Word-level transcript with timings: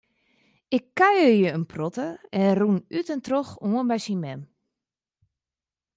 Ik 0.77 0.85
kuiere 0.97 1.49
in 1.57 1.65
protte 1.71 2.07
en 2.39 2.49
rûn 2.59 2.79
út 2.97 3.07
en 3.15 3.21
troch 3.27 3.51
oan 3.67 3.89
by 3.89 3.97
syn 4.05 4.21
mem. 4.23 4.41